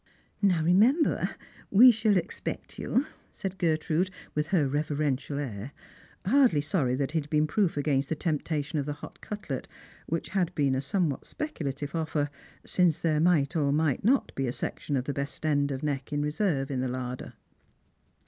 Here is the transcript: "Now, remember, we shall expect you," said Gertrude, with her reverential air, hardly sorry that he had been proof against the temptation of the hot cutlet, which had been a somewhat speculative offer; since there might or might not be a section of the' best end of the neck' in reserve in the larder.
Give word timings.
"Now, 0.41 0.63
remember, 0.63 1.35
we 1.69 1.91
shall 1.91 2.17
expect 2.17 2.79
you," 2.79 3.05
said 3.31 3.59
Gertrude, 3.59 4.09
with 4.33 4.47
her 4.47 4.67
reverential 4.67 5.37
air, 5.37 5.73
hardly 6.25 6.59
sorry 6.61 6.95
that 6.95 7.11
he 7.11 7.19
had 7.21 7.29
been 7.29 7.45
proof 7.45 7.77
against 7.77 8.09
the 8.09 8.15
temptation 8.15 8.79
of 8.79 8.87
the 8.87 8.93
hot 9.05 9.21
cutlet, 9.21 9.67
which 10.07 10.29
had 10.29 10.55
been 10.55 10.73
a 10.73 10.81
somewhat 10.81 11.25
speculative 11.27 11.93
offer; 11.93 12.31
since 12.65 12.97
there 12.97 13.19
might 13.19 13.55
or 13.55 13.71
might 13.71 14.03
not 14.03 14.33
be 14.33 14.47
a 14.47 14.51
section 14.51 14.97
of 14.97 15.03
the' 15.03 15.13
best 15.13 15.45
end 15.45 15.69
of 15.69 15.81
the 15.81 15.85
neck' 15.85 16.11
in 16.11 16.23
reserve 16.23 16.71
in 16.71 16.79
the 16.79 16.87
larder. 16.89 17.33